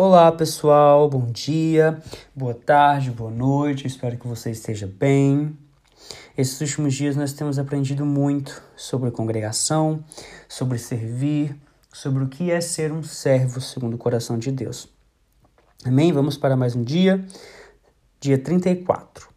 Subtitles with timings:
[0.00, 2.00] Olá pessoal, bom dia,
[2.32, 5.58] boa tarde, boa noite, espero que você esteja bem.
[6.36, 10.04] Esses últimos dias nós temos aprendido muito sobre congregação,
[10.48, 11.56] sobre servir,
[11.92, 14.88] sobre o que é ser um servo segundo o coração de Deus.
[15.84, 16.12] Amém?
[16.12, 17.26] Vamos para mais um dia,
[18.20, 19.28] dia 34.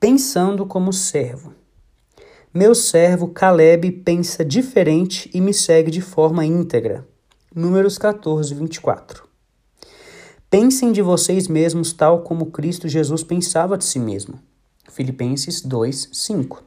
[0.00, 1.52] Pensando como servo.
[2.54, 7.06] Meu servo Caleb pensa diferente e me segue de forma íntegra.
[7.54, 9.28] Números 14, 24.
[10.50, 14.40] Pensem de vocês mesmos tal como Cristo Jesus pensava de si mesmo.
[14.90, 16.64] Filipenses 2, 5.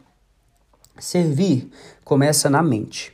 [0.97, 1.69] Servir
[2.01, 3.11] começa na mente.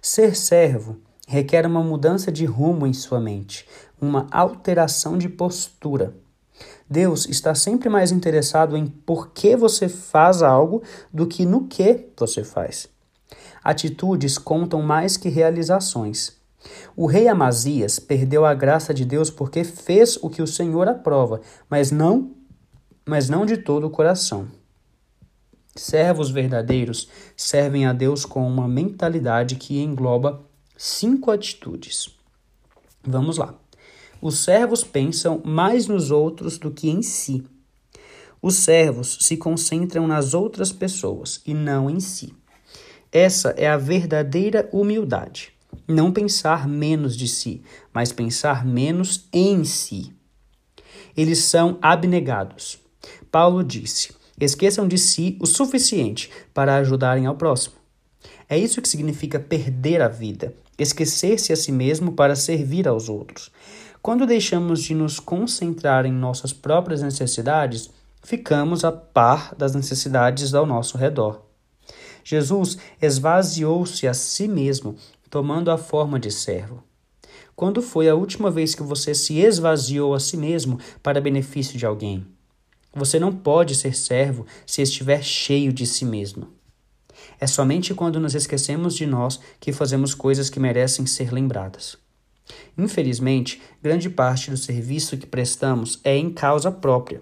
[0.00, 0.96] Ser servo
[1.28, 3.68] requer uma mudança de rumo em sua mente,
[4.00, 6.16] uma alteração de postura.
[6.88, 12.08] Deus está sempre mais interessado em por que você faz algo do que no que
[12.16, 12.88] você faz.
[13.62, 16.35] Atitudes contam mais que realizações.
[16.96, 21.42] O rei Amazias perdeu a graça de Deus porque fez o que o Senhor aprova,
[21.68, 22.34] mas não,
[23.04, 24.48] mas não de todo o coração.
[25.76, 30.42] Servos verdadeiros servem a Deus com uma mentalidade que engloba
[30.74, 32.16] cinco atitudes.
[33.04, 33.54] Vamos lá.
[34.20, 37.44] Os servos pensam mais nos outros do que em si.
[38.40, 42.34] Os servos se concentram nas outras pessoas e não em si.
[43.12, 45.55] Essa é a verdadeira humildade
[45.86, 50.12] não pensar menos de si, mas pensar menos em si.
[51.16, 52.78] Eles são abnegados.
[53.30, 57.76] Paulo disse: esqueçam de si o suficiente para ajudarem ao próximo.
[58.48, 63.50] É isso que significa perder a vida, esquecer-se a si mesmo para servir aos outros.
[64.00, 67.90] Quando deixamos de nos concentrar em nossas próprias necessidades,
[68.22, 71.42] ficamos a par das necessidades ao nosso redor.
[72.22, 74.96] Jesus esvaziou-se a si mesmo
[75.30, 76.82] tomando a forma de servo.
[77.54, 81.86] Quando foi a última vez que você se esvaziou a si mesmo para benefício de
[81.86, 82.26] alguém?
[82.94, 86.48] Você não pode ser servo se estiver cheio de si mesmo.
[87.38, 91.96] É somente quando nos esquecemos de nós que fazemos coisas que merecem ser lembradas.
[92.76, 97.20] Infelizmente, grande parte do serviço que prestamos é em causa própria.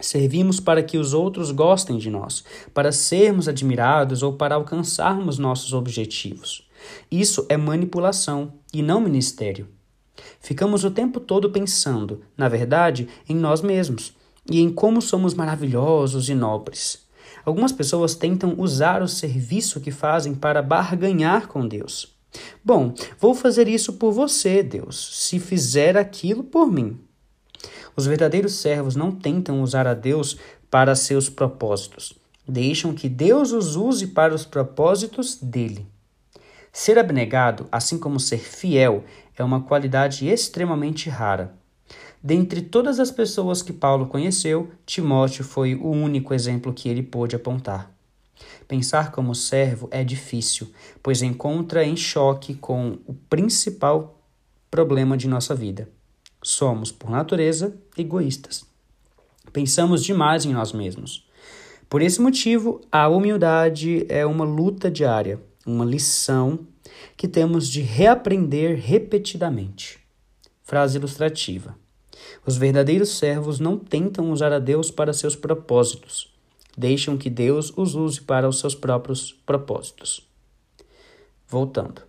[0.00, 2.42] Servimos para que os outros gostem de nós,
[2.72, 6.69] para sermos admirados ou para alcançarmos nossos objetivos.
[7.10, 9.68] Isso é manipulação e não ministério.
[10.40, 14.14] Ficamos o tempo todo pensando, na verdade, em nós mesmos
[14.50, 17.06] e em como somos maravilhosos e nobres.
[17.44, 22.14] Algumas pessoas tentam usar o serviço que fazem para barganhar com Deus.
[22.64, 26.98] Bom, vou fazer isso por você, Deus, se fizer aquilo por mim.
[27.96, 30.36] Os verdadeiros servos não tentam usar a Deus
[30.70, 32.14] para seus propósitos.
[32.46, 35.86] Deixam que Deus os use para os propósitos dele.
[36.72, 39.04] Ser abnegado, assim como ser fiel,
[39.36, 41.54] é uma qualidade extremamente rara.
[42.22, 47.34] Dentre todas as pessoas que Paulo conheceu, Timóteo foi o único exemplo que ele pôde
[47.34, 47.90] apontar.
[48.68, 50.70] Pensar como servo é difícil,
[51.02, 54.20] pois encontra em choque com o principal
[54.70, 55.88] problema de nossa vida.
[56.42, 58.64] Somos, por natureza, egoístas.
[59.52, 61.26] Pensamos demais em nós mesmos.
[61.88, 66.60] Por esse motivo, a humildade é uma luta diária uma lição
[67.16, 69.98] que temos de reaprender repetidamente.
[70.62, 71.76] Frase ilustrativa.
[72.46, 76.32] Os verdadeiros servos não tentam usar a Deus para seus propósitos,
[76.76, 80.26] deixam que Deus os use para os seus próprios propósitos.
[81.48, 82.02] Voltando.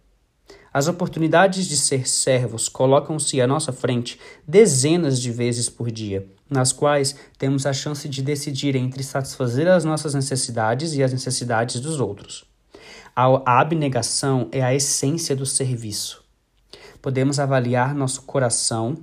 [0.73, 6.71] As oportunidades de ser servos colocam-se à nossa frente dezenas de vezes por dia, nas
[6.71, 11.99] quais temos a chance de decidir entre satisfazer as nossas necessidades e as necessidades dos
[11.99, 12.50] outros.
[13.13, 16.23] A abnegação é a essência do serviço.
[17.01, 18.97] Podemos avaliar nosso coração,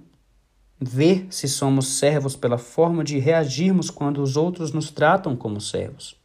[0.81, 6.17] ver se somos servos pela forma de reagirmos quando os outros nos tratam como servos.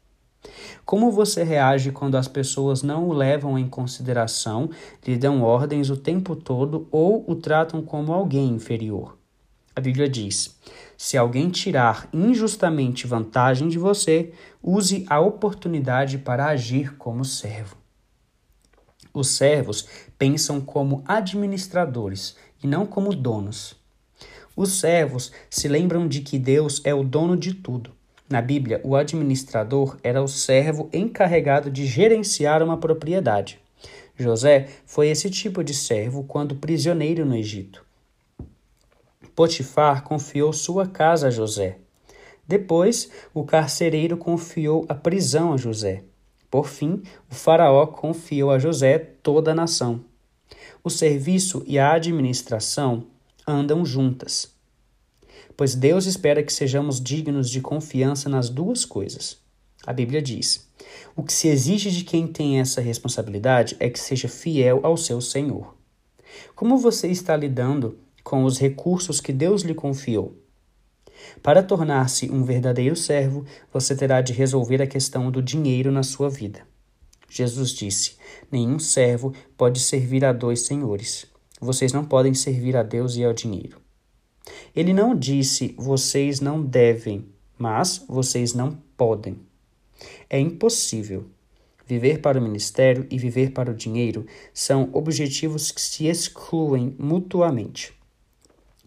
[0.85, 4.69] Como você reage quando as pessoas não o levam em consideração,
[5.05, 9.17] lhe dão ordens o tempo todo ou o tratam como alguém inferior?
[9.75, 10.55] A Bíblia diz:
[10.97, 14.31] se alguém tirar injustamente vantagem de você,
[14.61, 17.77] use a oportunidade para agir como servo.
[19.13, 19.87] Os servos
[20.17, 23.75] pensam como administradores e não como donos.
[24.55, 27.91] Os servos se lembram de que Deus é o dono de tudo.
[28.29, 33.59] Na Bíblia, o administrador era o servo encarregado de gerenciar uma propriedade.
[34.15, 37.83] José foi esse tipo de servo quando prisioneiro no Egito.
[39.35, 41.77] Potifar confiou sua casa a José.
[42.47, 46.03] Depois, o carcereiro confiou a prisão a José.
[46.51, 47.01] Por fim,
[47.31, 50.03] o Faraó confiou a José toda a nação.
[50.83, 53.07] O serviço e a administração
[53.47, 54.53] andam juntas.
[55.55, 59.37] Pois Deus espera que sejamos dignos de confiança nas duas coisas.
[59.85, 60.67] A Bíblia diz:
[61.15, 65.21] o que se exige de quem tem essa responsabilidade é que seja fiel ao seu
[65.21, 65.75] Senhor.
[66.55, 70.37] Como você está lidando com os recursos que Deus lhe confiou?
[71.41, 76.29] Para tornar-se um verdadeiro servo, você terá de resolver a questão do dinheiro na sua
[76.29, 76.61] vida.
[77.29, 78.15] Jesus disse:
[78.51, 81.25] Nenhum servo pode servir a dois senhores.
[81.59, 83.81] Vocês não podem servir a Deus e ao dinheiro.
[84.75, 87.25] Ele não disse vocês não devem,
[87.57, 89.39] mas vocês não podem.
[90.29, 91.25] É impossível.
[91.85, 97.93] Viver para o ministério e viver para o dinheiro são objetivos que se excluem mutuamente.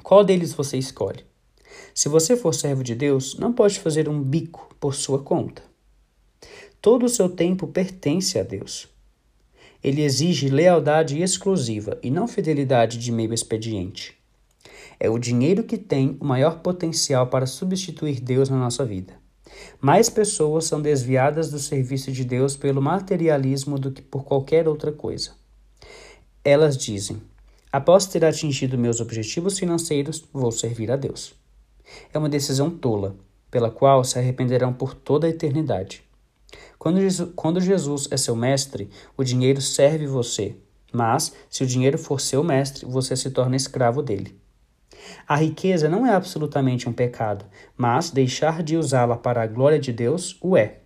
[0.07, 1.25] Qual deles você escolhe?
[1.93, 5.65] Se você for servo de Deus, não pode fazer um bico por sua conta.
[6.81, 8.87] Todo o seu tempo pertence a Deus.
[9.83, 14.17] Ele exige lealdade exclusiva e não fidelidade de meio expediente.
[15.01, 19.13] É o dinheiro que tem o maior potencial para substituir Deus na nossa vida.
[19.81, 24.93] Mais pessoas são desviadas do serviço de Deus pelo materialismo do que por qualquer outra
[24.93, 25.33] coisa.
[26.45, 27.21] Elas dizem:
[27.77, 31.35] Após ter atingido meus objetivos financeiros, vou servir a Deus.
[32.11, 33.15] É uma decisão tola,
[33.51, 36.03] pela qual se arrependerão por toda a eternidade.
[36.79, 40.57] Quando Jesus, quando Jesus é seu mestre, o dinheiro serve você,
[40.91, 44.41] mas se o dinheiro for seu mestre, você se torna escravo dele.
[45.29, 47.45] A riqueza não é absolutamente um pecado,
[47.77, 50.79] mas deixar de usá-la para a glória de Deus o é.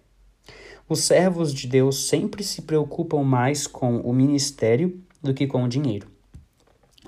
[0.89, 5.69] Os servos de Deus sempre se preocupam mais com o ministério do que com o
[5.69, 6.19] dinheiro.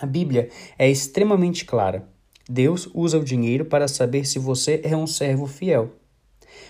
[0.02, 2.08] A Bíblia é extremamente clara.
[2.50, 5.92] Deus usa o dinheiro para saber se você é um servo fiel.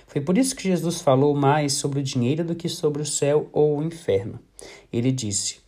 [0.06, 3.48] Foi por isso que Jesus falou mais sobre o dinheiro do que sobre o céu
[3.50, 4.38] ou o inferno.
[4.92, 5.60] Ele disse: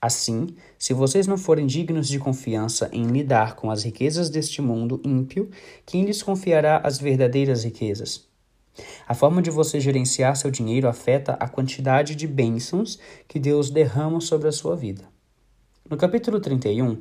[0.00, 0.46] Assim,
[0.78, 5.50] se vocês não forem dignos de confiança em lidar com as riquezas deste mundo ímpio,
[5.84, 8.26] quem lhes confiará as verdadeiras riquezas?
[9.06, 14.22] A forma de você gerenciar seu dinheiro afeta a quantidade de bênçãos que Deus derrama
[14.22, 15.19] sobre a sua vida.
[15.90, 16.98] No capítulo 31,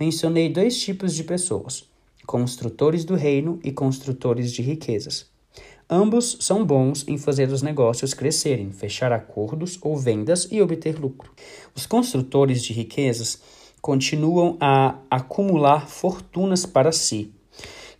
[0.00, 1.88] mencionei dois tipos de pessoas:
[2.26, 5.30] construtores do reino e construtores de riquezas.
[5.88, 11.30] Ambos são bons em fazer os negócios crescerem, fechar acordos ou vendas e obter lucro.
[11.72, 13.40] Os construtores de riquezas
[13.80, 17.32] continuam a acumular fortunas para si,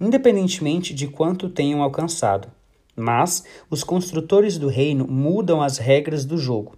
[0.00, 2.48] independentemente de quanto tenham alcançado.
[2.96, 6.76] Mas os construtores do reino mudam as regras do jogo.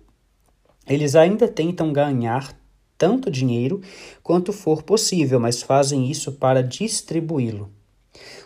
[0.86, 2.62] Eles ainda tentam ganhar
[3.04, 3.80] tanto dinheiro
[4.22, 7.70] quanto for possível, mas fazem isso para distribuí-lo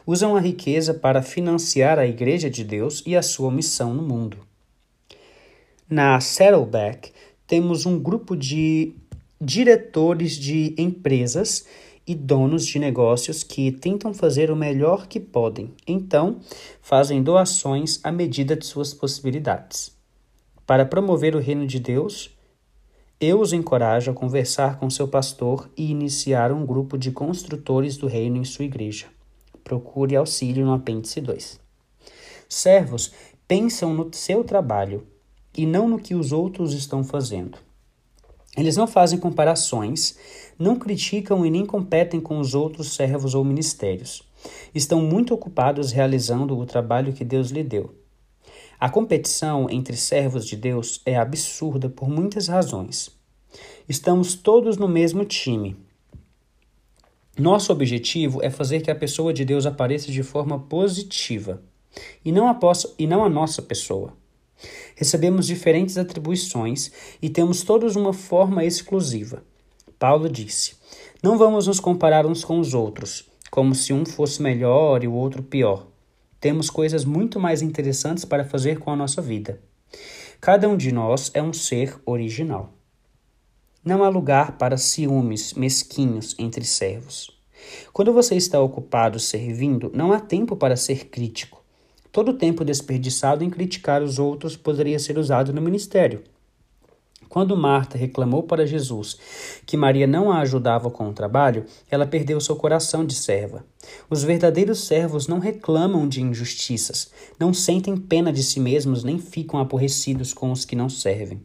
[0.08, 4.38] usam a riqueza para financiar a Igreja de Deus e a sua missão no mundo.
[5.86, 7.12] Na Saddleback,
[7.46, 8.94] temos um grupo de
[9.38, 11.66] diretores de empresas
[12.06, 16.40] e donos de negócios que tentam fazer o melhor que podem, então
[16.80, 19.94] fazem doações à medida de suas possibilidades.
[20.66, 22.30] Para promover o reino de Deus,
[23.20, 28.06] eu os encorajo a conversar com seu pastor e iniciar um grupo de construtores do
[28.06, 29.06] reino em sua igreja
[29.68, 31.60] procure auxílio no apêndice 2.
[32.48, 33.12] Servos
[33.46, 35.06] pensam no seu trabalho
[35.54, 37.58] e não no que os outros estão fazendo.
[38.56, 40.16] Eles não fazem comparações,
[40.58, 44.22] não criticam e nem competem com os outros servos ou ministérios.
[44.74, 47.94] Estão muito ocupados realizando o trabalho que Deus lhe deu.
[48.78, 53.10] A competição entre servos de Deus é absurda por muitas razões.
[53.88, 55.76] Estamos todos no mesmo time,
[57.38, 61.62] nosso objetivo é fazer que a pessoa de Deus apareça de forma positiva
[62.24, 64.12] e não a, possa, e não a nossa pessoa.
[64.96, 66.90] Recebemos diferentes atribuições
[67.22, 69.44] e temos todos uma forma exclusiva.
[70.00, 70.74] Paulo disse:
[71.22, 75.12] Não vamos nos comparar uns com os outros, como se um fosse melhor e o
[75.12, 75.86] outro pior.
[76.40, 79.60] Temos coisas muito mais interessantes para fazer com a nossa vida.
[80.40, 82.72] Cada um de nós é um ser original.
[83.84, 87.36] Não há lugar para ciúmes mesquinhos entre servos.
[87.92, 91.64] Quando você está ocupado servindo, não há tempo para ser crítico.
[92.12, 96.22] Todo o tempo desperdiçado em criticar os outros poderia ser usado no ministério.
[97.28, 99.18] Quando Marta reclamou para Jesus
[99.66, 103.64] que Maria não a ajudava com o trabalho, ela perdeu seu coração de serva.
[104.08, 109.60] Os verdadeiros servos não reclamam de injustiças, não sentem pena de si mesmos nem ficam
[109.60, 111.42] aborrecidos com os que não servem.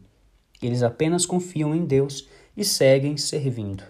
[0.62, 2.26] Eles apenas confiam em Deus
[2.56, 3.84] e seguem servindo.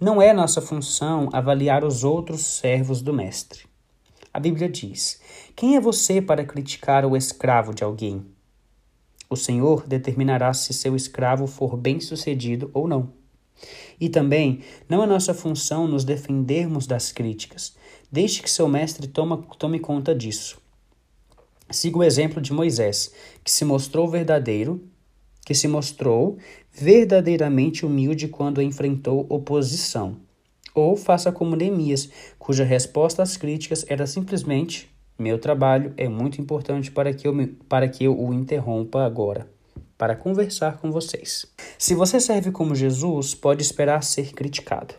[0.00, 3.68] Não é nossa função avaliar os outros servos do Mestre.
[4.32, 5.20] A Bíblia diz:
[5.54, 8.24] Quem é você para criticar o escravo de alguém?
[9.32, 13.12] O Senhor determinará se seu escravo for bem-sucedido ou não.
[14.00, 14.58] E também,
[14.88, 17.76] não é nossa função nos defendermos das críticas.
[18.10, 20.58] Deixe que seu mestre toma, tome conta disso.
[21.70, 23.12] Siga o exemplo de Moisés,
[23.44, 24.82] que se mostrou verdadeiro,
[25.46, 26.36] que se mostrou
[26.72, 30.16] verdadeiramente humilde quando enfrentou oposição.
[30.74, 34.89] Ou faça como Neemias, cuja resposta às críticas era simplesmente:
[35.20, 39.46] Meu trabalho é muito importante para que eu, me, para que eu o interrompa agora,
[39.98, 41.44] para conversar com vocês.
[41.76, 44.94] Se você serve como Jesus, pode esperar ser criticado.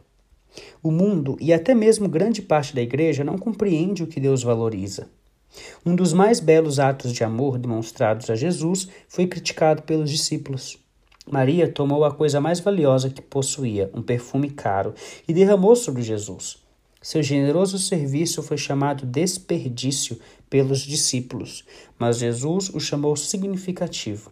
[0.84, 5.10] O mundo e até mesmo grande parte da igreja não compreende o que Deus valoriza.
[5.84, 10.78] Um dos mais belos atos de amor demonstrados a Jesus foi criticado pelos discípulos.
[11.28, 14.94] Maria tomou a coisa mais valiosa que possuía, um perfume caro,
[15.28, 16.61] e derramou sobre Jesus.
[17.01, 21.65] Seu generoso serviço foi chamado desperdício pelos discípulos,
[21.98, 24.31] mas Jesus o chamou significativo.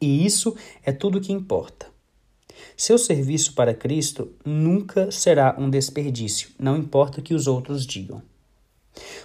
[0.00, 1.86] E isso é tudo que importa.
[2.76, 8.20] Seu serviço para Cristo nunca será um desperdício, não importa o que os outros digam.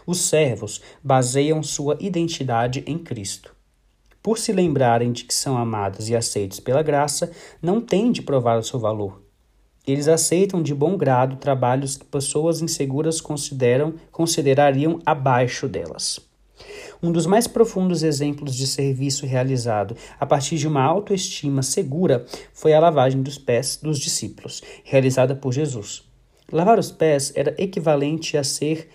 [0.06, 3.56] Os servos baseiam sua identidade em Cristo.
[4.22, 8.60] Por se lembrarem de que são amados e aceitos pela graça, não têm de provar
[8.60, 9.25] o seu valor.
[9.88, 16.20] Eles aceitam de bom grado trabalhos que pessoas inseguras consideram considerariam abaixo delas.
[17.04, 22.74] Um dos mais profundos exemplos de serviço realizado a partir de uma autoestima segura foi
[22.74, 26.04] a lavagem dos pés dos discípulos, realizada por Jesus.
[26.52, 28.90] Lavar os pés era equivalente a ser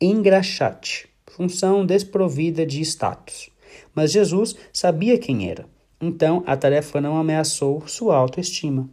[0.00, 3.50] engraxate, função desprovida de status.
[3.94, 5.66] Mas Jesus sabia quem era,
[6.00, 8.90] então a tarefa não ameaçou sua autoestima.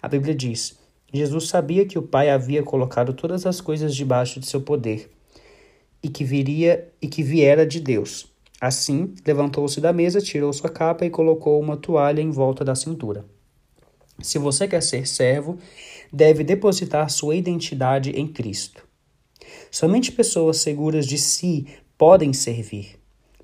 [0.00, 0.79] A Bíblia diz:
[1.12, 5.10] Jesus sabia que o Pai havia colocado todas as coisas debaixo de seu poder
[6.02, 8.26] e que viria e que viera de Deus.
[8.60, 13.24] Assim, levantou-se da mesa, tirou sua capa e colocou uma toalha em volta da cintura.
[14.20, 15.58] Se você quer ser servo,
[16.12, 18.86] deve depositar sua identidade em Cristo.
[19.70, 22.99] Somente pessoas seguras de si podem servir.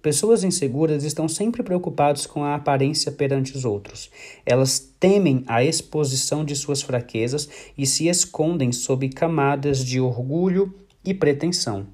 [0.07, 4.09] Pessoas inseguras estão sempre preocupadas com a aparência perante os outros.
[4.47, 10.73] Elas temem a exposição de suas fraquezas e se escondem sob camadas de orgulho
[11.05, 11.89] e pretensão.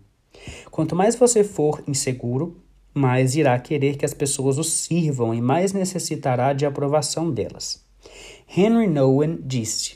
[0.70, 2.58] Quanto mais você for inseguro,
[2.92, 7.82] mais irá querer que as pessoas o sirvam e mais necessitará de aprovação delas.
[8.54, 9.94] Henry Nouwen disse: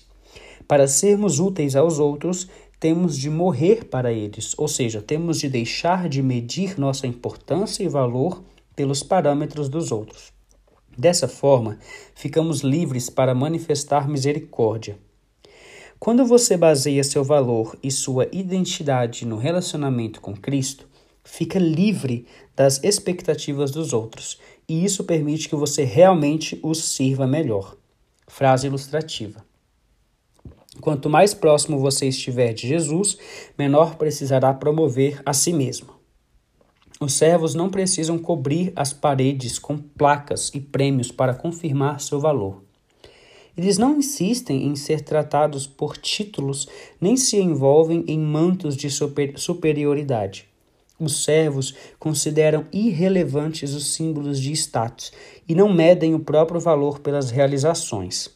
[0.66, 6.09] Para sermos úteis aos outros, temos de morrer para eles, ou seja, temos de deixar
[6.09, 8.42] de medir nossa importância e valor
[8.75, 10.33] pelos parâmetros dos outros.
[10.97, 11.78] Dessa forma,
[12.14, 14.99] ficamos livres para manifestar misericórdia.
[15.99, 20.87] Quando você baseia seu valor e sua identidade no relacionamento com Cristo,
[21.25, 27.76] fica livre das expectativas dos outros, e isso permite que você realmente os sirva melhor.
[28.26, 29.46] Frase ilustrativa.
[30.80, 33.18] Quanto mais próximo você estiver de Jesus,
[33.59, 35.97] menor precisará promover a si mesmo.
[37.00, 42.62] Os servos não precisam cobrir as paredes com placas e prêmios para confirmar seu valor.
[43.56, 46.68] Eles não insistem em ser tratados por títulos,
[47.00, 50.47] nem se envolvem em mantos de super superioridade.
[50.99, 55.12] Os servos consideram irrelevantes os símbolos de status
[55.47, 58.36] e não medem o próprio valor pelas realizações.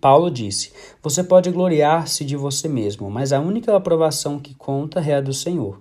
[0.00, 0.72] Paulo disse:
[1.02, 5.32] Você pode gloriar-se de você mesmo, mas a única aprovação que conta é a do
[5.32, 5.80] Senhor.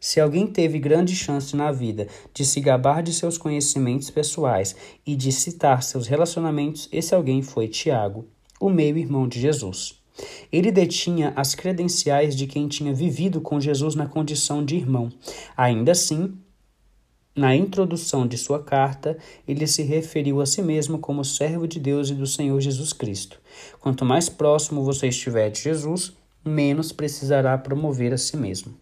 [0.00, 4.74] Se alguém teve grande chance na vida de se gabar de seus conhecimentos pessoais
[5.06, 8.26] e de citar seus relacionamentos, esse alguém foi Tiago,
[8.60, 10.02] o meio-irmão de Jesus.
[10.50, 15.08] Ele detinha as credenciais de quem tinha vivido com Jesus na condição de irmão.
[15.56, 16.34] Ainda assim,
[17.34, 19.16] na introdução de sua carta,
[19.48, 23.40] ele se referiu a si mesmo como servo de Deus e do Senhor Jesus Cristo.
[23.80, 26.12] Quanto mais próximo você estiver de Jesus,
[26.44, 28.74] menos precisará promover a si mesmo.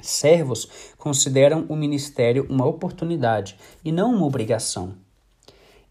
[0.00, 0.68] Servos
[0.98, 4.94] consideram o ministério uma oportunidade e não uma obrigação.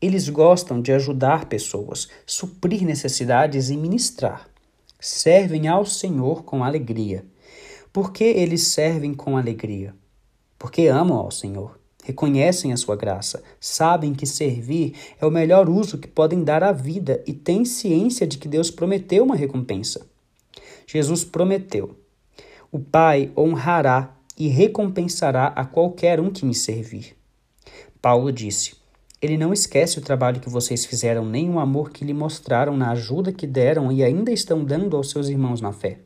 [0.01, 4.47] Eles gostam de ajudar pessoas, suprir necessidades e ministrar.
[5.01, 7.25] Servem ao Senhor com alegria.
[7.91, 9.93] Por que eles servem com alegria?
[10.57, 15.97] Porque amam ao Senhor, reconhecem a sua graça, sabem que servir é o melhor uso
[15.97, 20.05] que podem dar à vida e têm ciência de que Deus prometeu uma recompensa.
[20.87, 21.95] Jesus prometeu:
[22.71, 27.15] O Pai honrará e recompensará a qualquer um que me servir.
[28.01, 28.75] Paulo disse:
[29.19, 32.91] Ele não esquece o trabalho que vocês fizeram, nem o amor que lhe mostraram na
[32.91, 36.04] ajuda que deram e ainda estão dando aos seus irmãos na fé.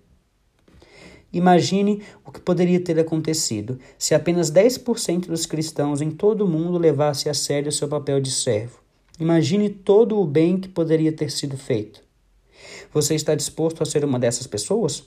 [1.32, 6.78] Imagine o que poderia ter acontecido se apenas 10% dos cristãos em todo o mundo
[6.78, 8.80] levasse a sério seu papel de servo.
[9.20, 12.02] Imagine todo o bem que poderia ter sido feito.
[12.92, 15.04] Você está disposto a ser uma dessas pessoas?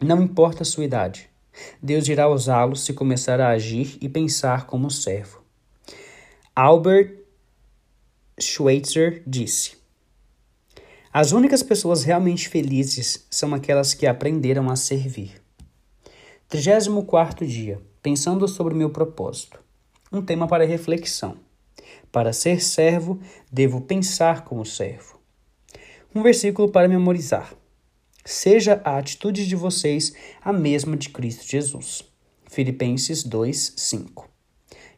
[0.00, 1.28] Não importa a sua idade.
[1.82, 5.42] Deus irá usá-lo se começar a agir e pensar como servo.
[6.54, 7.18] Albert
[8.38, 9.79] Schweitzer disse:
[11.12, 15.42] As únicas pessoas realmente felizes são aquelas que aprenderam a servir.
[16.48, 19.58] 34 dia, pensando sobre meu propósito.
[20.12, 21.36] Um tema para reflexão.
[22.12, 23.18] Para ser servo,
[23.50, 25.18] devo pensar como servo.
[26.14, 27.54] Um versículo para memorizar.
[28.24, 32.04] Seja a atitude de vocês a mesma de Cristo Jesus.
[32.48, 34.28] Filipenses 2, 5.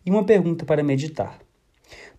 [0.04, 1.38] E uma pergunta para meditar.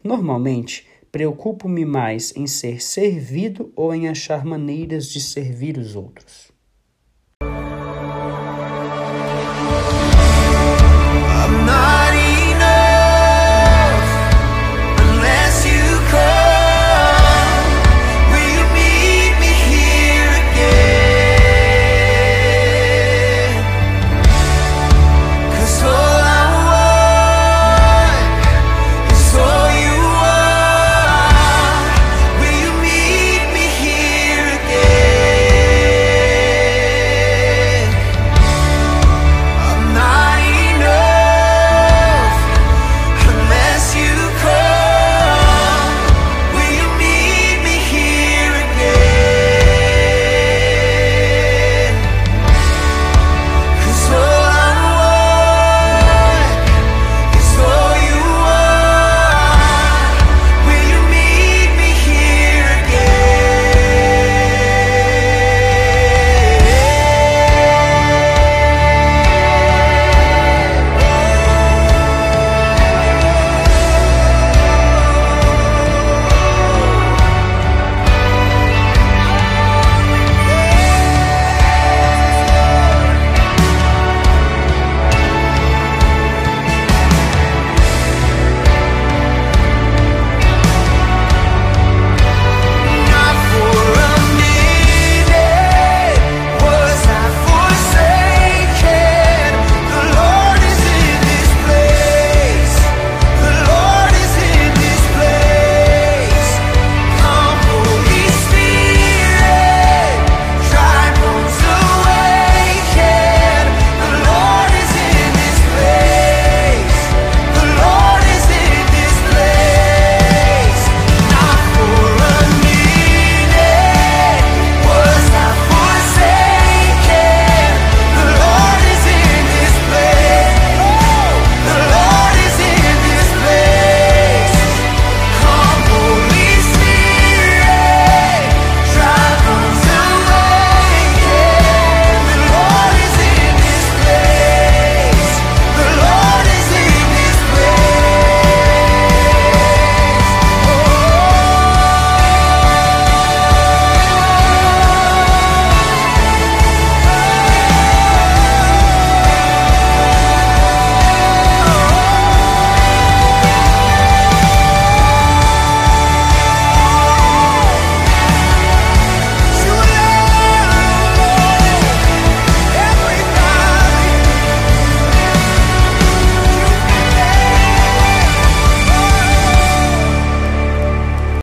[0.03, 6.52] Normalmente, preocupo-me mais em ser servido ou em achar maneiras de servir os outros?